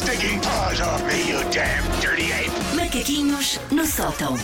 stinking 0.00 0.40
paws 0.40 0.80
off 0.80 1.02
me, 1.04 1.28
you 1.30 1.38
damn 1.50 1.84
dirty 2.00 2.32
ape! 2.32 2.50
Macaquinhos 2.76 3.58
no 3.70 3.84
sótão. 3.86 4.34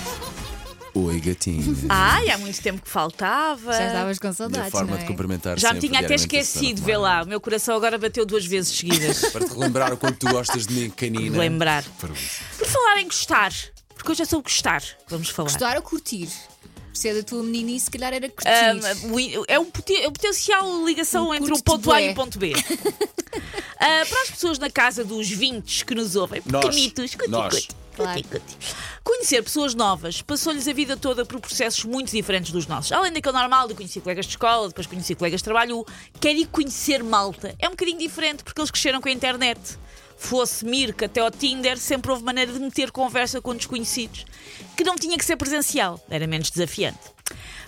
Oi, 0.95 1.21
gatinho. 1.21 1.77
Ai, 1.91 2.31
há 2.31 2.39
muito 2.39 2.61
tempo 2.63 2.81
que 2.83 2.89
faltava. 2.89 3.73
Já 3.73 3.87
estavas 3.87 4.19
com 4.19 4.27
Minha 4.29 4.35
saudades, 4.35 4.71
forma 4.71 4.91
não 4.93 4.99
de 4.99 5.05
é? 5.05 5.07
cumprimentar 5.07 5.59
Já 5.59 5.69
me 5.69 5.75
sempre 5.75 5.89
tinha 5.89 6.01
até 6.01 6.09
diariamente 6.17 6.37
esquecido, 6.47 6.83
vê 6.83 6.97
lá. 6.97 7.23
O 7.23 7.27
meu 7.27 7.41
coração 7.41 7.77
agora 7.77 7.99
bateu 7.99 8.25
duas 8.25 8.47
vezes 8.47 8.77
seguidas. 8.77 9.21
Para 9.33 9.45
te 9.47 9.53
relembrar 9.53 9.93
o 9.93 9.97
quanto 9.99 10.19
tu 10.19 10.33
gostas 10.33 10.67
de 10.67 10.75
mim, 10.75 10.91
canina. 10.91 11.39
Lembrar. 11.39 11.85
Por 11.99 12.15
falar 12.67 13.01
em 13.01 13.05
gostar, 13.07 13.53
porque 13.95 14.13
hoje 14.13 14.23
é 14.23 14.25
sobre 14.25 14.45
gostar, 14.51 14.83
vamos 15.09 15.29
falar. 15.29 15.51
Gostar 15.51 15.77
ou 15.77 15.83
curtir? 15.83 16.29
Se 16.95 17.11
é 17.11 17.15
da 17.15 17.23
tua 17.23 17.43
meninice, 17.43 17.85
se 17.87 17.91
calhar 17.91 18.15
era 18.15 18.31
curtir. 18.31 18.49
Um, 19.07 19.45
é 19.47 19.59
um 19.59 19.67
poten- 19.67 20.03
é 20.03 20.09
um 20.09 20.13
potencial 20.13 20.87
ligação 20.87 21.29
Um 21.29 21.35
entre 21.35 21.53
o 21.53 21.63
ponto 21.63 21.93
A 21.93 22.01
e 22.01 22.11
o 22.11 22.15
ponto 22.15 22.39
B. 22.39 22.55
Ah, 23.79 24.05
para 24.09 24.23
as 24.23 24.31
pessoas 24.31 24.59
na 24.59 24.71
casa 24.71 25.05
dos 25.05 25.29
20 25.31 25.85
que 25.85 25.95
nos 25.95 26.17
ouvem, 26.17 26.43
Nós. 26.47 26.65
pequenitos, 26.65 27.15
cuti, 27.15 27.31
cuti, 27.31 27.69
Claro. 27.95 28.23
cuti, 28.25 28.57
conhecer 29.05 29.43
pessoas 29.43 29.75
novas 29.75 30.21
passou-lhes 30.23 30.67
a 30.69 30.73
vida 30.73 30.97
toda 30.97 31.25
por 31.25 31.41
processos 31.41 31.85
muito 31.85 32.11
diferentes 32.11 32.53
dos 32.53 32.67
nossos. 32.67 32.93
Além 32.93 33.13
daquele 33.13 33.37
normal 33.39 33.69
de 33.69 33.75
conhecer 33.75 34.01
colegas 34.01 34.27
de 34.27 34.33
escola, 34.33 34.69
depois 34.69 34.87
conhecer 34.87 35.15
colegas 35.15 35.41
de 35.41 35.45
trabalho, 35.45 35.81
o 35.81 35.87
quer 36.21 36.35
ir 36.35 36.47
conhecer 36.47 37.03
malta 37.03 37.55
é 37.59 37.67
um 37.69 37.73
bocadinho 37.73 37.99
diferente 37.99 38.43
porque 38.45 38.61
eles 38.61 38.71
cresceram 38.71 39.01
com 39.01 39.09
a 39.09 39.13
internet. 39.13 39.61
Fosse 40.19 40.65
Mirk 40.65 41.05
até 41.05 41.21
ao 41.21 41.31
Tinder, 41.31 41.77
sempre 41.79 42.11
houve 42.11 42.25
maneira 42.25 42.51
de 42.51 42.59
meter 42.59 42.91
conversa 42.91 43.41
com 43.43 43.55
desconhecidos, 43.55 44.25
que 44.75 44.83
não 44.83 44.97
tinha 44.97 45.17
que 45.19 45.25
ser 45.25 45.37
presencial, 45.37 46.03
era 46.09 46.27
menos 46.27 46.51
desafiante. 46.51 46.99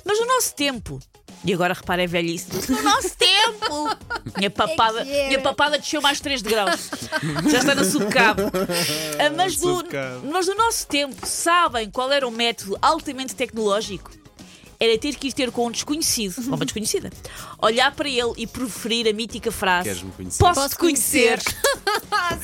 Mas 0.02 0.18
no 0.18 0.24
nosso 0.26 0.54
tempo, 0.54 0.98
e 1.44 1.52
agora 1.52 1.74
repara, 1.74 2.02
é 2.02 2.06
velhice, 2.06 2.46
no 2.72 2.82
nosso 2.82 3.14
tempo, 3.16 3.97
minha 4.38 4.50
papada, 4.50 5.00
É 5.02 5.18
era. 5.18 5.26
minha 5.28 5.40
papada 5.40 5.78
desceu 5.78 6.00
mais 6.00 6.20
3 6.20 6.42
de 6.42 6.48
graus, 6.48 6.88
já 7.50 7.58
está 7.58 7.74
no 7.74 7.84
subcabo. 7.84 8.42
Ah, 9.18 9.30
mas, 9.36 9.56
do, 9.56 9.84
mas 10.30 10.46
no 10.46 10.54
nosso 10.54 10.86
tempo, 10.86 11.26
sabem 11.26 11.90
qual 11.90 12.10
era 12.12 12.26
o 12.26 12.30
método 12.30 12.78
altamente 12.80 13.34
tecnológico? 13.34 14.10
Era 14.80 14.96
ter 14.96 15.16
que 15.16 15.26
ir 15.28 15.32
ter 15.32 15.50
com 15.50 15.66
um 15.66 15.70
desconhecido, 15.72 16.36
ou 16.48 16.54
uma 16.54 16.64
desconhecida, 16.64 17.10
olhar 17.60 17.90
para 17.96 18.08
ele 18.08 18.32
e 18.36 18.46
proferir 18.46 19.08
a 19.08 19.12
mítica 19.12 19.50
frase: 19.50 19.88
Queres-me 19.88 20.12
conhecer? 20.12 20.38
Posso-te 20.38 20.62
Posso 20.62 20.78
conhecer? 20.78 21.40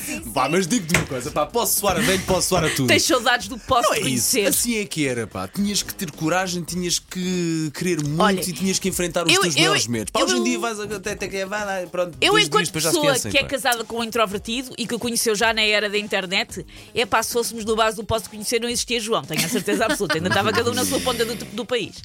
Sim, 0.05 0.23
sim. 0.25 0.31
Pá, 0.33 0.49
mas 0.49 0.67
digo-te 0.67 0.97
uma 0.97 1.07
coisa, 1.07 1.31
pá, 1.31 1.45
posso 1.47 1.79
soar 1.81 1.97
a 1.99 2.01
velho, 2.01 2.23
posso 2.25 2.49
soar 2.49 2.65
a 2.65 2.71
tudo. 2.71 2.87
Tens 2.89 3.03
saudades 3.05 3.49
do 3.49 3.57
Não 3.57 3.65
posso-te 3.65 3.93
é 3.95 3.97
isso, 3.99 4.03
conhecer? 4.33 4.47
assim 4.47 4.77
é 4.79 4.85
que 4.85 5.07
era, 5.07 5.27
pá. 5.27 5.47
Tinhas 5.47 5.83
que 5.83 5.95
ter 5.95 6.11
coragem, 6.11 6.63
tinhas 6.63 6.99
que 6.99 7.71
querer 7.75 8.03
muito 8.03 8.21
Olha, 8.23 8.41
e 8.41 8.53
tinhas 8.53 8.79
que 8.79 8.89
enfrentar 8.89 9.27
os 9.27 9.33
eu- 9.33 9.43
teus 9.43 9.55
eu- 9.55 9.61
maiores 9.63 9.87
medos. 9.87 10.11
Pá, 10.11 10.21
eu- 10.21 10.27
hoje 10.27 10.37
em 10.37 10.45
dia 10.45 10.59
vais 10.59 10.81
até, 10.81 11.13
até 11.13 11.29
que 11.29 11.37
é, 11.37 11.47
vai 11.47 11.65
lá, 11.65 11.87
pronto, 11.89 12.17
Eu, 12.21 12.33
dois 12.33 12.45
dias 12.45 12.49
enquanto 12.49 12.67
depois 12.67 12.85
já 12.85 12.91
se 12.91 12.97
pessoa 12.97 13.13
conhecem, 13.13 13.31
que 13.31 13.39
é 13.39 13.43
pá. 13.43 13.49
casada 13.49 13.85
com 13.85 13.99
um 13.99 14.05
introvertido 14.05 14.75
e 14.79 14.87
que 14.87 14.95
o 14.95 14.99
conheceu 14.99 15.35
já 15.35 15.53
na 15.53 15.63
era 15.63 15.89
da 15.91 15.99
internet, 15.99 16.65
é 16.95 17.07
pá, 17.07 17.23
se 17.23 17.33
fôssemos 17.33 17.65
no 17.65 17.77
base 17.77 17.97
do 17.97 18.05
posso 18.05 18.29
conhecer, 18.31 18.61
não 18.61 18.69
existia 18.69 18.99
João, 18.99 19.23
tenho 19.23 19.45
a 19.45 19.49
certeza 19.49 19.85
absoluta. 19.85 20.17
Ainda 20.17 20.29
estava 20.29 20.51
cada 20.53 20.71
um 20.71 20.75
na 20.75 20.85
sua 20.85 20.99
ponta 21.01 21.25
do, 21.25 21.35
do 21.35 21.65
país. 21.65 21.97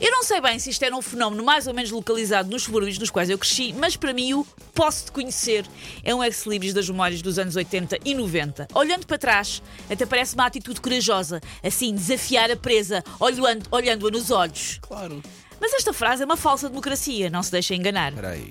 Eu 0.00 0.10
não 0.10 0.22
sei 0.24 0.40
bem 0.40 0.58
se 0.58 0.70
isto 0.70 0.82
era 0.84 0.96
um 0.96 1.02
fenómeno 1.02 1.44
mais 1.44 1.66
ou 1.66 1.74
menos 1.74 1.90
localizado 1.90 2.50
nos 2.50 2.62
subúrbios 2.64 2.98
nos 2.98 3.10
quais 3.10 3.28
eu 3.30 3.38
cresci, 3.38 3.72
mas 3.72 3.96
para 3.96 4.12
mim 4.12 4.34
o 4.34 4.46
posso-te 4.74 5.12
conhecer 5.12 5.66
é 6.04 6.14
um 6.14 6.22
ex-libris 6.24 6.72
das 6.72 6.88
memórias 6.88 7.20
dos 7.22 7.38
anos 7.38 7.56
80 7.56 7.98
e 8.04 8.14
90. 8.14 8.68
Olhando 8.74 9.06
para 9.06 9.18
trás, 9.18 9.62
até 9.90 10.06
parece 10.06 10.34
uma 10.34 10.46
atitude 10.46 10.80
corajosa, 10.80 11.40
assim, 11.62 11.94
desafiar 11.94 12.50
a 12.50 12.56
presa, 12.56 13.02
olhando- 13.18 13.66
olhando-a 13.70 14.10
nos 14.10 14.30
olhos. 14.30 14.78
Claro. 14.82 15.22
Mas 15.60 15.74
esta 15.74 15.92
frase 15.92 16.22
é 16.22 16.24
uma 16.24 16.36
falsa 16.36 16.68
democracia, 16.68 17.28
não 17.28 17.42
se 17.42 17.50
deixem 17.52 17.78
enganar 17.78 18.08
Espera 18.12 18.30
aí. 18.30 18.50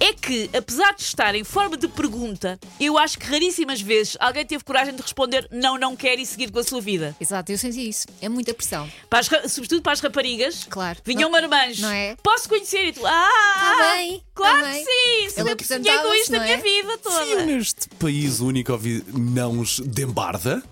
É 0.00 0.12
que, 0.12 0.50
apesar 0.56 0.94
de 0.94 1.02
estar 1.02 1.34
em 1.34 1.44
forma 1.44 1.76
de 1.76 1.88
pergunta, 1.88 2.58
eu 2.80 2.98
acho 2.98 3.18
que 3.18 3.26
raríssimas 3.26 3.80
vezes 3.80 4.16
alguém 4.20 4.44
teve 4.44 4.62
coragem 4.64 4.94
de 4.94 5.02
responder 5.02 5.46
não, 5.50 5.78
não 5.78 5.94
quer 5.96 6.18
e 6.18 6.26
seguir 6.26 6.50
com 6.50 6.58
a 6.58 6.64
sua 6.64 6.80
vida. 6.80 7.14
Exato, 7.20 7.50
eu 7.52 7.58
senti 7.58 7.88
isso. 7.88 8.06
É 8.20 8.28
muita 8.28 8.52
pressão. 8.54 8.90
Para 9.08 9.20
as 9.20 9.52
sobretudo 9.52 9.82
para 9.82 9.92
as 9.92 10.00
raparigas, 10.00 10.64
Claro. 10.68 10.98
vinham 11.04 11.30
Não- 11.30 11.30
marmanjos. 11.40 11.80
não 11.80 11.90
é? 11.90 12.16
Posso 12.22 12.48
conhecer 12.48 12.86
e 12.88 12.92
tu, 12.92 13.06
ah, 13.06 13.10
Tá 13.10 13.94
bem, 13.96 14.22
claro 14.34 14.62
tá 14.62 14.68
que 14.70 14.72
bem. 14.74 14.84
sim, 14.84 15.30
sabia 15.30 15.56
que 15.56 15.64
sonhei 15.64 15.98
com 15.98 16.14
isto 16.14 16.34
a 16.34 16.36
não 16.38 16.44
minha 16.44 16.56
é? 16.56 16.60
vida 16.60 16.98
toda. 16.98 17.24
Fio 17.26 17.46
neste 17.46 17.88
país 17.98 18.40
único 18.40 18.72
a 18.72 18.74
ouvir 18.74 19.04
nãos 19.12 19.80
de 19.84 20.02
embarda? 20.02 20.62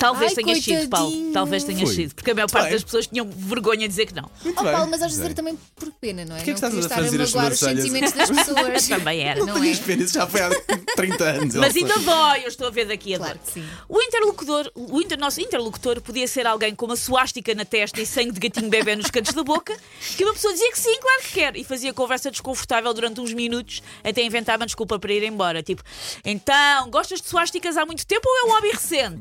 Talvez 0.00 0.32
Ai, 0.36 0.42
tenha 0.42 0.60
sido, 0.60 0.88
Paulo. 0.88 1.06
coitadinho. 1.10 1.32
Talvez 1.32 1.62
tenha 1.64 1.86
Foi. 1.86 1.94
sido. 1.94 2.14
Porque 2.14 2.30
a 2.30 2.34
maior 2.34 2.50
parte 2.50 2.64
Bem. 2.64 2.72
das 2.72 2.82
pessoas 2.84 3.06
tinham 3.06 3.28
vergonha 3.28 3.80
de 3.82 3.88
dizer 3.88 4.06
que 4.06 4.14
não. 4.14 4.30
Muito 4.42 4.58
Oh, 4.58 4.62
bem. 4.64 4.72
Paulo, 4.72 4.90
mas 4.90 5.02
às 5.02 5.08
vezes 5.12 5.24
era 5.24 5.34
também 5.34 5.58
por 5.76 5.92
pena, 6.00 6.24
não 6.24 6.34
é? 6.34 6.38
Porquê 6.38 6.50
é 6.50 6.54
que 6.54 6.60
não 6.62 6.68
estás 6.68 6.74
a 6.74 6.88
queria 6.88 7.06
estar 7.06 7.20
a 7.20 7.24
as 7.24 7.32
magoar 7.34 7.52
os 7.52 7.58
sobrancelhas? 7.58 7.84
sentimentos 7.84 8.12
das 8.12 8.30
pessoas. 8.30 8.88
Também 8.88 9.20
era. 9.20 9.44
Não 9.44 9.62
é? 9.62 9.76
Pena, 9.76 10.02
isso 10.02 10.14
já 10.14 10.26
foi 10.26 10.40
há 10.40 10.50
30 10.96 11.24
anos. 11.24 11.54
Mas 11.54 11.76
Elsa. 11.76 11.94
ainda 11.94 11.98
dói, 12.10 12.44
eu 12.44 12.48
estou 12.48 12.66
a 12.66 12.70
ver 12.70 12.86
daqui 12.86 13.14
a 13.14 13.18
Claro 13.18 13.34
dor. 13.38 13.46
que 13.46 13.52
sim. 13.52 13.68
O 13.88 14.00
interlocutor, 14.02 14.72
o 14.74 15.00
inter- 15.00 15.18
nosso 15.18 15.40
interlocutor 15.40 16.00
podia 16.00 16.26
ser 16.26 16.46
alguém 16.46 16.74
com 16.74 16.86
uma 16.86 16.96
suástica 16.96 17.54
na 17.54 17.64
testa 17.64 18.00
e 18.00 18.06
sangue 18.06 18.32
de 18.32 18.40
gatinho 18.48 18.68
bebê 18.70 18.96
nos 18.96 19.10
cantos 19.10 19.34
da 19.34 19.42
boca, 19.44 19.76
que 20.16 20.24
uma 20.24 20.32
pessoa 20.32 20.52
dizia 20.52 20.70
que 20.72 20.78
sim, 20.78 20.98
claro 20.98 21.22
que 21.22 21.32
quer, 21.32 21.56
e 21.56 21.62
fazia 21.64 21.92
conversa 21.92 22.30
desconfortável 22.30 22.92
durante 22.94 23.20
uns 23.20 23.32
minutos 23.34 23.82
até 24.02 24.22
inventar 24.22 24.56
uma 24.56 24.66
desculpa 24.66 24.98
para 24.98 25.12
ir 25.12 25.22
embora. 25.24 25.62
Tipo, 25.62 25.82
então, 26.24 26.88
gostas 26.90 27.20
de 27.20 27.28
suásticas 27.28 27.76
há 27.76 27.84
muito 27.84 28.06
tempo 28.06 28.26
ou 28.28 28.36
é 28.38 28.50
um 28.50 28.54
hobby 28.56 28.70
recente? 28.70 29.20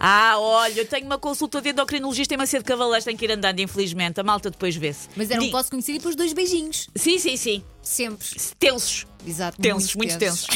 Ah, 0.00 0.34
olha, 0.38 0.80
eu 0.80 0.86
tenho 0.86 1.06
uma 1.06 1.18
consulta 1.18 1.60
de 1.60 1.70
endocrinologista 1.70 2.34
em 2.34 2.36
Macedo 2.36 2.64
Cavaleiros, 2.64 3.04
tenho 3.04 3.16
que 3.18 3.24
ir 3.24 3.32
andando, 3.32 3.60
infelizmente. 3.60 4.20
A 4.20 4.22
malta 4.24 4.50
depois 4.50 4.74
vê-se. 4.76 5.08
Mas 5.16 5.30
era 5.30 5.40
um 5.40 5.44
Di- 5.44 5.50
posso 5.50 5.70
conhecer 5.70 5.92
e 5.92 5.98
depois 5.98 6.14
dois 6.16 6.32
beijinhos. 6.32 6.88
Sim, 6.94 7.18
sim, 7.18 7.36
sim. 7.36 7.62
Sempre. 7.82 8.26
Tensos. 8.58 9.06
Exato. 9.26 9.60
Tensos, 9.60 9.94
muito, 9.94 10.16
tensos. 10.18 10.46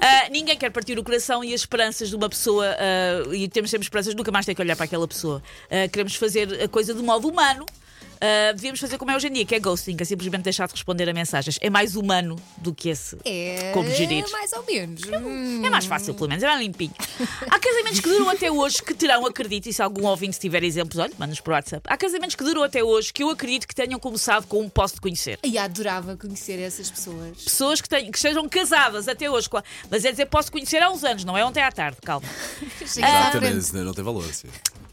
Ah, 0.00 0.28
ninguém 0.30 0.56
quer 0.56 0.70
partir 0.70 0.98
o 0.98 1.04
coração 1.04 1.42
e 1.44 1.52
as 1.54 1.60
esperanças 1.60 2.08
de 2.08 2.16
uma 2.16 2.28
pessoa, 2.28 2.66
ah, 2.78 3.34
e 3.34 3.48
temos 3.48 3.70
sempre 3.70 3.84
esperanças 3.86 4.12
de 4.12 4.16
nunca 4.16 4.30
mais 4.30 4.46
ter 4.46 4.54
que 4.54 4.60
olhar 4.62 4.76
para 4.76 4.84
aquela 4.84 5.06
pessoa. 5.06 5.42
Ah, 5.70 5.88
queremos 5.88 6.14
fazer 6.14 6.62
a 6.62 6.68
coisa 6.68 6.92
de 6.94 7.02
modo 7.02 7.28
humano. 7.28 7.66
Ah, 8.20 8.52
devíamos 8.52 8.80
fazer 8.80 8.98
como 8.98 9.10
é 9.10 9.16
hoje 9.16 9.28
em 9.28 9.32
dia, 9.32 9.44
que 9.44 9.54
é 9.54 9.60
ghosting, 9.60 9.96
que 9.96 10.02
é 10.02 10.06
simplesmente 10.06 10.42
deixar 10.42 10.66
de 10.66 10.72
responder 10.72 11.08
a 11.08 11.12
mensagens. 11.12 11.58
É 11.60 11.68
mais 11.70 11.96
humano 11.96 12.36
do 12.58 12.74
que 12.74 12.88
esse. 12.88 13.16
É 13.24 13.70
Como 13.72 13.88
gerir. 13.90 14.24
mais 14.32 14.52
ou 14.52 14.64
menos. 14.64 15.02
Hum. 15.04 15.62
É 15.64 15.70
mais 15.70 15.84
fácil, 15.86 16.14
pelo 16.14 16.28
menos, 16.28 16.42
é 16.42 16.46
mais 16.46 16.60
limpinho. 16.60 16.92
Há 17.50 17.58
casamentos 17.58 18.00
que 18.00 18.08
duram 18.08 18.28
até 18.30 18.50
hoje 18.50 18.82
que 18.82 18.94
terão, 18.94 19.26
acredito, 19.26 19.66
e 19.68 19.72
se 19.72 19.82
algum 19.82 20.06
ouvinte 20.06 20.38
tiver 20.38 20.62
exemplos, 20.64 20.98
olha, 20.98 21.12
manda-nos 21.18 21.40
por 21.40 21.52
WhatsApp. 21.52 21.82
Há 21.88 21.96
casamentos 21.96 22.34
que 22.36 22.44
duram 22.44 22.62
até 22.62 22.82
hoje 22.82 23.12
que 23.12 23.22
eu 23.22 23.30
acredito 23.30 23.66
que 23.66 23.74
tenham 23.74 23.98
começado 23.98 24.46
com 24.46 24.60
um 24.62 24.68
posso 24.68 24.94
de 24.94 25.00
conhecer. 25.00 25.38
E 25.44 25.58
adorava 25.58 26.16
conhecer 26.16 26.58
essas 26.58 26.90
pessoas. 26.90 27.42
Pessoas 27.44 27.80
que, 27.80 27.88
tenham, 27.88 28.10
que 28.10 28.16
estejam 28.18 28.48
casadas 28.48 29.08
até 29.08 29.30
hoje. 29.30 29.48
com 29.48 29.58
a- 29.58 29.64
Mas 29.90 30.04
é 30.04 30.10
dizer, 30.10 30.26
posso 30.26 30.50
conhecer 30.50 30.82
há 30.82 30.90
uns 30.90 31.04
anos, 31.04 31.24
não 31.24 31.36
é 31.36 31.44
ontem 31.44 31.62
à 31.62 31.70
tarde, 31.70 31.98
calma. 32.04 32.26
Exatamente, 32.80 33.58
isso 33.58 33.76
não 33.76 33.92
tem 33.94 34.04
valor. 34.04 34.24
Sim. 34.32 34.48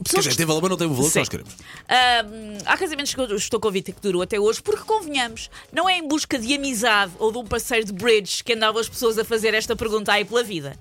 Quer 0.09 0.19
dizer, 0.19 0.35
tem 0.35 0.45
valor, 0.45 0.61
mas 0.61 0.69
não 0.71 0.77
tem 0.77 0.87
o 0.87 0.91
valor 0.91 1.05
que 1.05 1.13
Sim. 1.13 1.19
nós 1.19 1.29
queremos. 1.29 1.53
Há 2.65 2.77
casamentos 2.77 3.13
que 3.13 3.21
eu 3.21 3.35
estou 3.35 3.59
convicta 3.59 3.91
que 3.91 4.01
duram 4.01 4.21
até 4.21 4.39
hoje, 4.39 4.61
porque 4.61 4.83
convenhamos, 4.83 5.49
não 5.71 5.89
é 5.89 5.97
em 5.97 6.07
busca 6.07 6.37
de 6.37 6.53
amizade 6.53 7.13
ou 7.19 7.31
de 7.31 7.37
um 7.37 7.45
parceiro 7.45 7.85
de 7.85 7.93
bridge 7.93 8.43
que 8.43 8.53
andavam 8.53 8.79
as 8.79 8.89
pessoas 8.89 9.17
a 9.17 9.25
fazer 9.25 9.53
esta 9.53 9.75
pergunta 9.75 10.11
aí 10.11 10.25
pela 10.25 10.43
vida. 10.43 10.77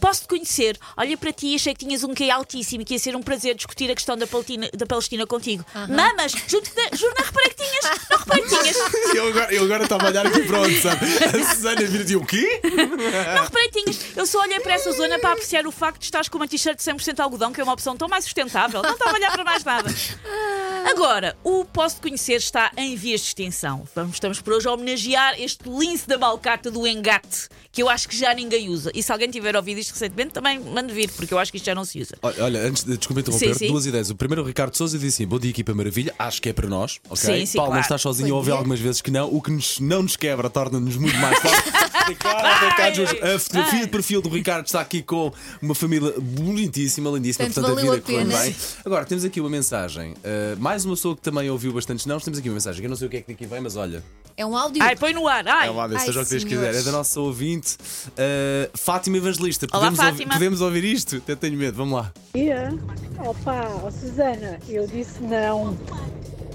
Posso-te 0.00 0.28
conhecer? 0.28 0.78
Olha 0.96 1.16
para 1.16 1.32
ti, 1.32 1.54
achei 1.54 1.74
que 1.74 1.84
tinhas 1.84 2.02
um 2.02 2.14
QI 2.14 2.30
altíssimo 2.30 2.82
e 2.82 2.84
que 2.84 2.94
ia 2.94 2.98
ser 2.98 3.14
um 3.14 3.22
prazer 3.22 3.54
discutir 3.54 3.90
a 3.90 3.94
questão 3.94 4.16
da 4.16 4.26
Palestina, 4.26 4.70
da 4.74 4.86
Palestina 4.86 5.26
contigo. 5.26 5.64
Mamas, 5.74 6.32
juro, 6.48 6.64
juro, 6.94 7.14
não 7.18 7.24
reparei 7.24 7.50
que 7.50 7.56
tinhas, 7.64 8.00
não 8.10 8.18
reparei 8.18 8.42
que 8.44 8.48
tinhas, 8.48 8.76
Eu 9.14 9.28
agora, 9.28 9.54
eu 9.54 9.64
agora 9.64 9.82
estava 9.84 10.04
a 10.04 10.08
olhar 10.08 10.26
aqui 10.26 10.42
para 10.42 10.60
onde, 10.60 10.80
sabe? 10.80 11.06
A 11.06 11.54
Susana 11.54 11.82
vira 11.84 12.10
e 12.10 12.16
o 12.16 12.24
quê? 12.24 12.60
não 12.64 13.44
reparei 13.44 13.68
que 13.68 13.82
tinhas. 13.82 14.16
Eu 14.16 14.26
só 14.26 14.40
olhei 14.40 14.60
para 14.60 14.74
essa 14.74 14.92
zona 14.92 15.18
para 15.18 15.32
apreciar 15.32 15.66
o 15.66 15.72
facto 15.72 15.98
de 15.98 16.04
estares 16.04 16.28
com 16.28 16.38
uma 16.38 16.48
t-shirt 16.48 16.78
de 16.78 16.84
100% 16.84 17.20
algodão, 17.20 17.52
que 17.52 17.60
é 17.60 17.64
uma 17.64 17.72
opção 17.72 17.96
tão 17.96 18.08
mais 18.08 18.24
sustentável. 18.24 18.82
Não 18.82 18.92
estava 18.92 19.10
a 19.10 19.14
olhar 19.14 19.32
para 19.32 19.44
mais 19.44 19.64
nada. 19.64 19.90
Agora, 20.86 21.36
o 21.44 21.64
Posso 21.64 21.96
de 21.96 22.02
Conhecer 22.02 22.36
está 22.36 22.70
em 22.76 22.96
vias 22.96 23.20
de 23.20 23.26
extinção. 23.28 23.86
Vamos, 23.94 24.14
estamos 24.16 24.40
por 24.40 24.54
hoje 24.54 24.66
a 24.68 24.72
homenagear 24.72 25.34
este 25.40 25.68
lince 25.68 26.06
da 26.06 26.18
malcata 26.18 26.70
do 26.70 26.86
engate, 26.86 27.48
que 27.70 27.82
eu 27.82 27.88
acho 27.88 28.08
que 28.08 28.16
já 28.16 28.34
ninguém 28.34 28.68
usa. 28.68 28.90
E 28.94 29.02
se 29.02 29.12
alguém 29.12 29.30
tiver 29.30 29.54
ouvido 29.56 29.78
isto 29.78 29.92
recentemente, 29.92 30.32
também 30.32 30.58
mande 30.58 30.92
vir, 30.92 31.10
porque 31.10 31.32
eu 31.32 31.38
acho 31.38 31.50
que 31.50 31.56
isto 31.58 31.66
já 31.66 31.74
não 31.74 31.84
se 31.84 32.00
usa. 32.00 32.16
Olha, 32.22 32.44
olha, 32.44 32.60
antes 32.60 32.82
de 32.84 32.96
desculpa 32.96 33.20
interromper, 33.20 33.52
Sim, 33.52 33.58
sim. 33.58 33.68
duas 33.68 33.86
ideias. 33.86 34.10
O 34.10 34.14
primeiro, 34.16 34.42
o 34.42 34.46
Ricardo 34.46 34.76
Souza 34.76 34.98
disse 34.98 35.22
assim: 35.22 35.26
Bom 35.28 35.38
dia, 35.38 35.50
equipa 35.50 35.72
maravilha, 35.74 36.14
acho 36.18 36.40
que 36.42 36.48
é 36.48 36.52
para 36.52 36.68
nós. 36.68 36.98
ok? 37.08 37.16
Sim, 37.40 37.46
sim, 37.46 37.56
Paulo, 37.58 37.70
não 37.70 37.74
claro. 37.74 37.82
estás 37.82 38.00
sozinho, 38.02 38.30
Bom 38.30 38.36
ouvi 38.36 38.46
dia. 38.50 38.54
algumas 38.54 38.80
vezes 38.80 39.00
que 39.00 39.10
não. 39.10 39.28
O 39.32 39.40
que 39.40 39.50
nos, 39.50 39.78
não 39.80 40.02
nos 40.02 40.16
quebra 40.16 40.48
torna-nos 40.50 40.96
muito 40.96 41.16
mais 41.18 41.38
fortes. 41.38 41.70
A 42.10 43.38
fotografia 43.38 43.80
de 43.82 43.86
perfil 43.88 44.20
do 44.20 44.28
Ricardo 44.28 44.66
está 44.66 44.80
aqui 44.80 45.00
com 45.00 45.32
uma 45.62 45.76
família 45.76 46.12
bonitíssima, 46.18 47.08
lindíssima, 47.10 47.44
Portanto, 47.46 47.66
portanto, 47.66 47.78
a 47.78 47.82
vida 47.92 47.96
a 47.96 48.00
correndo 48.00 48.30
pena. 48.30 48.42
bem. 48.42 48.56
Agora, 48.84 49.04
temos 49.04 49.24
aqui 49.24 49.40
uma 49.40 49.50
mensagem. 49.50 50.12
Uh, 50.14 50.56
mais 50.70 50.84
uma 50.84 50.94
pessoa 50.94 51.16
que 51.16 51.22
também 51.22 51.50
ouviu 51.50 51.72
bastantes 51.72 52.06
não. 52.06 52.20
Temos 52.20 52.38
aqui 52.38 52.48
uma 52.48 52.54
mensagem 52.54 52.80
que 52.80 52.86
eu 52.86 52.90
não 52.90 52.96
sei 52.96 53.08
o 53.08 53.10
que 53.10 53.16
é 53.16 53.22
que 53.22 53.32
daqui 53.32 53.44
vem, 53.44 53.60
mas 53.60 53.74
olha. 53.74 54.04
É 54.36 54.46
um 54.46 54.56
áudio. 54.56 54.80
Ai, 54.80 54.94
põe 54.94 55.12
no 55.12 55.26
ar. 55.26 55.46
Ai. 55.48 55.66
É 55.66 55.70
lá, 55.72 55.88
Ai, 55.90 55.98
seja 55.98 56.20
o 56.20 56.24
que 56.24 56.30
Deus 56.30 56.44
quiser. 56.44 56.74
É 56.76 56.82
da 56.82 56.92
nossa 56.92 57.18
ouvinte, 57.18 57.76
uh, 58.10 58.78
Fátima 58.78 59.16
Evangelista. 59.16 59.66
Olá, 59.72 59.90
Podemos, 59.90 59.98
ouvir, 59.98 60.12
Fátima. 60.12 60.32
podemos 60.34 60.60
ouvir 60.60 60.84
isto? 60.84 61.16
Até 61.16 61.34
tenho 61.34 61.58
medo, 61.58 61.76
vamos 61.76 61.94
lá. 61.98 62.12
dia. 62.32 62.72
Opa, 63.18 63.80
ó 63.82 63.90
Susana, 63.90 64.60
eu 64.68 64.86
disse 64.86 65.20
não. 65.24 65.76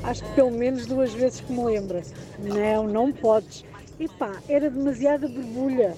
Acho 0.02 0.24
que 0.24 0.32
pelo 0.32 0.52
menos 0.52 0.86
duas 0.86 1.12
vezes 1.12 1.42
que 1.42 1.52
me 1.52 1.66
lembro. 1.66 2.02
Não, 2.40 2.88
não 2.88 3.12
podes. 3.12 3.66
Epá, 4.00 4.32
era 4.48 4.70
demasiada 4.70 5.28
borbulha. 5.28 5.94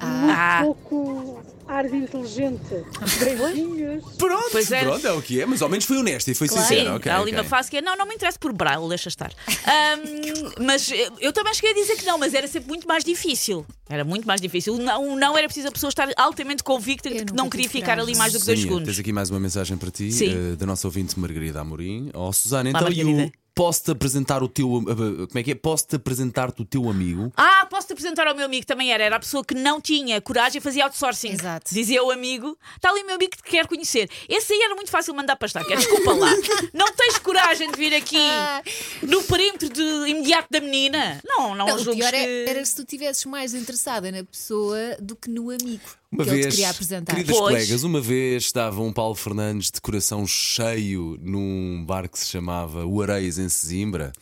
Ah. 0.00 0.60
Um 0.62 0.66
pouco 0.66 1.42
ar 1.68 1.88
de 1.88 1.96
inteligente. 1.96 2.60
Beijinhos. 3.20 4.04
Pronto, 4.18 4.48
Pois 4.50 4.72
é. 4.72 4.82
pronto, 4.82 5.06
é 5.06 5.12
o 5.12 5.22
que 5.22 5.40
é, 5.40 5.46
mas 5.46 5.62
ao 5.62 5.68
menos 5.68 5.84
foi 5.84 5.98
honesto 5.98 6.28
e 6.28 6.34
foi 6.34 6.48
Claro. 6.48 6.62
sincero. 6.66 6.88
Sim, 6.90 6.96
ok, 6.96 7.12
há 7.12 7.16
ali 7.16 7.30
ok. 7.30 7.34
uma 7.38 7.44
fase 7.44 7.70
que 7.70 7.76
é 7.76 7.82
não, 7.82 7.96
não 7.96 8.06
me 8.06 8.14
interessa 8.14 8.38
por 8.38 8.52
braille, 8.52 8.88
deixa 8.88 9.08
estar. 9.08 9.30
Ahm, 9.48 10.64
mas 10.66 10.90
eu, 11.20 11.32
também 11.32 11.54
cheguei 11.54 11.70
a 11.70 11.74
dizer 11.74 11.96
que 11.96 12.04
não, 12.04 12.18
mas 12.18 12.34
era 12.34 12.46
sempre 12.48 12.68
muito 12.68 12.88
mais 12.88 13.04
difícil. 13.04 13.64
Era 13.88 14.04
muito 14.04 14.26
mais 14.26 14.40
difícil. 14.40 14.76
Não, 14.78 15.16
não 15.16 15.36
era 15.38 15.46
preciso 15.46 15.68
a 15.68 15.72
pessoa 15.72 15.88
estar 15.88 16.08
altamente 16.16 16.62
convicta 16.62 17.08
de 17.10 17.24
que 17.24 17.32
não 17.32 17.48
queria 17.48 17.68
ficar 17.68 17.98
ali 17.98 18.16
mais 18.16 18.32
do 18.32 18.40
que 18.40 18.46
dois 18.46 18.58
Susaninha, 18.58 18.62
segundos. 18.66 18.86
Tens 18.96 19.00
aqui 19.00 19.12
mais 19.12 19.30
uma 19.30 19.40
mensagem 19.40 19.76
para 19.76 19.90
ti 19.90 20.10
Sim. 20.12 20.52
eh, 20.52 20.56
da 20.56 20.66
nossa 20.66 20.86
ouvinte 20.88 21.18
Margarida 21.18 21.60
Amorim. 21.60 22.10
Oh, 22.14 22.32
Susana, 22.32 22.70
Olá, 22.70 22.80
então 22.80 22.92
e 22.92 23.04
o. 23.04 23.32
posso-te 23.60 23.90
apresentar 23.90 24.42
o 24.42 24.48
teu. 24.48 24.82
eh, 24.88 25.26
Como 25.26 25.38
é 25.38 25.42
que 25.42 25.50
é? 25.50 25.54
Posso-te 25.54 25.96
apresentar-te 25.96 26.62
o 26.62 26.64
teu 26.64 26.88
amigo? 26.88 27.30
Ah, 27.36 27.66
posso-te 27.68 27.92
apresentar 27.92 28.26
ao 28.26 28.34
meu 28.34 28.46
amigo 28.46 28.64
também 28.64 28.90
era. 28.90 29.04
Era 29.04 29.16
a 29.16 29.20
pessoa 29.20 29.44
que 29.44 29.54
não 29.54 29.78
tinha 29.82 30.18
coragem 30.18 30.56
e 30.58 30.60
fazia 30.62 30.84
outsourcing. 30.84 31.28
Exato. 31.32 31.74
Dizia 31.74 32.02
o 32.02 32.10
amigo: 32.10 32.56
está 32.76 32.88
ali 32.88 33.02
o 33.02 33.06
meu 33.06 33.16
amigo 33.16 33.32
que 33.32 33.36
te 33.42 33.50
quer 33.50 33.66
conhecer. 33.66 34.08
Esse 34.26 34.54
aí 34.54 34.62
era 34.62 34.74
muito 34.74 34.90
fácil 34.90 35.12
mandar 35.14 35.36
para 35.36 35.44
estar. 35.44 35.60
É, 35.70 35.76
desculpa 35.76 36.12
lá. 36.14 36.30
Não 36.72 36.86
tens 36.94 37.18
coragem 37.18 37.70
de 37.70 37.76
vir 37.76 37.92
aqui 37.94 38.16
no 39.06 39.22
perímetro 39.24 39.68
de 39.68 39.82
imediato 40.30 40.48
da 40.50 40.60
menina? 40.60 41.20
Não, 41.24 41.54
não, 41.54 41.66
Não, 41.66 41.76
o 41.80 41.94
pior 41.96 42.14
é- 42.14 42.24
que... 42.44 42.44
era 42.50 42.64
se 42.64 42.74
tu 42.74 42.82
estivesses 42.82 43.24
mais 43.24 43.54
interessada 43.54 44.10
na 44.12 44.22
pessoa 44.24 44.78
do 45.00 45.16
que 45.16 45.28
no 45.30 45.50
amigo 45.50 45.80
Uma 46.10 46.24
que 46.24 46.30
ele 46.30 46.42
vez, 46.42 46.46
te 46.46 46.50
queria 46.56 46.70
apresentar. 46.70 47.12
queridas 47.14 47.36
Pois. 47.36 47.48
colegas, 47.54 47.82
uma 47.82 48.00
vez 48.00 48.44
estava 48.44 48.80
um 48.82 48.92
Paulo 48.92 49.14
Fernandes 49.14 49.70
de 49.70 49.80
coração 49.80 50.26
cheio 50.26 51.18
num 51.22 51.84
bar 51.84 52.08
que 52.08 52.18
se 52.18 52.26
chamava 52.26 52.84
O 52.86 53.02
Areias 53.02 53.38
em 53.38 53.48
Sesimbra. 53.48 54.12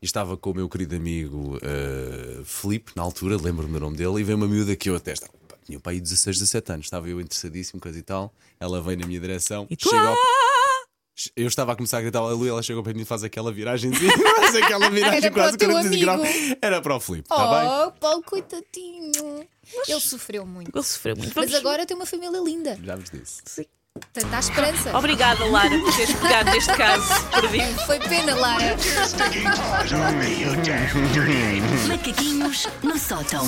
E 0.00 0.06
estava 0.06 0.36
com 0.36 0.52
o 0.52 0.54
meu 0.54 0.68
querido 0.68 0.94
amigo 0.94 1.58
eh, 1.60 2.40
Filipe, 2.44 2.92
na 2.94 3.02
altura, 3.02 3.36
lembro-me 3.36 3.72
do 3.72 3.80
nome 3.80 3.96
dele, 3.96 4.20
e 4.20 4.22
veio 4.22 4.38
uma 4.38 4.46
miúda 4.46 4.76
que 4.76 4.88
eu 4.88 4.94
até 4.94 5.12
estava. 5.12 5.32
Tinha 5.66 5.76
o 5.76 5.80
pai 5.80 5.94
aí 5.94 6.00
16, 6.00 6.38
17 6.38 6.72
anos, 6.72 6.86
estava 6.86 7.08
eu 7.08 7.20
interessadíssimo, 7.20 7.80
coisa 7.80 7.98
e 7.98 8.02
tal. 8.02 8.32
Ela 8.60 8.80
veio 8.80 8.96
na 8.96 9.06
minha 9.08 9.18
direção, 9.18 9.66
E 9.68 9.76
chega 9.76 9.96
ao-! 10.00 10.16
Eu 11.36 11.48
estava 11.48 11.72
a 11.72 11.76
começar 11.76 11.98
a 11.98 12.00
gritar 12.02 12.20
aleluia, 12.20 12.50
ela 12.50 12.62
chegou 12.62 12.82
para 12.82 12.94
mim 12.94 13.02
e 13.02 13.04
faz 13.04 13.24
aquela 13.24 13.50
viragemzinha, 13.52 14.12
faz 14.40 14.54
aquela 14.56 14.88
viragem 14.88 15.18
Era 15.18 15.30
para 15.30 15.42
quase 15.42 15.54
o 15.54 15.58
teu 15.58 15.68
45 15.70 16.00
graus. 16.04 16.20
amigo. 16.20 16.56
Era 16.62 16.80
para 16.80 16.96
o 16.96 17.00
Filipe, 17.00 17.28
está 17.30 17.36
Tá 17.36 17.60
bem? 17.60 17.68
Oh, 17.68 17.90
Paulo, 18.00 18.22
coitadinho. 18.22 19.46
Ele 19.88 20.00
sofreu 20.00 20.46
muito. 20.46 20.70
Ele 20.76 20.84
sofreu 20.84 21.16
muito. 21.16 21.32
Mas 21.34 21.50
Vamos- 21.50 21.54
agora 21.66 21.84
tem 21.86 21.96
uma 21.96 22.06
família 22.06 22.38
linda. 22.40 22.78
Já 22.82 22.94
vos 22.96 23.10
disse. 23.10 23.68
Portanto, 23.94 24.32
há 24.32 24.38
esperança. 24.38 24.96
Obrigada, 24.96 25.44
Lara, 25.46 25.76
por 25.80 25.96
teres 25.96 26.14
pegado 26.14 26.50
neste 26.52 26.72
caso 26.76 27.24
perdido. 27.30 27.78
Foi 27.84 27.98
pena, 27.98 28.34
Lara. 28.36 28.76
Macaquinhos 31.88 32.68
no 32.82 32.96
sótão. 32.96 33.44